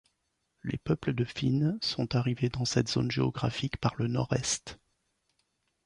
[0.63, 4.79] Les peuples de Pfyn sont arrivés dans cette zone géographique par le nord-est.